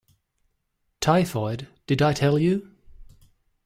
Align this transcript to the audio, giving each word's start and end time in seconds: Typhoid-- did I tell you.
Typhoid-- 0.99 1.61
did 1.85 2.01
I 2.01 2.11
tell 2.13 2.39
you. 2.39 2.71